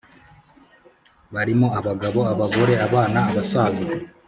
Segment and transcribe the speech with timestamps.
[1.33, 3.85] barimo abagabo, abagore, abana, abasaza,